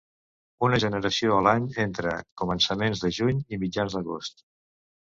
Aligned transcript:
Una 0.67 0.79
generació 0.83 1.35
a 1.35 1.43
l'any 1.49 1.69
entre 1.85 2.15
començaments 2.45 3.07
de 3.07 3.15
juny 3.21 3.47
i 3.59 3.63
mitjans 3.69 3.99
d'agost. 4.03 4.47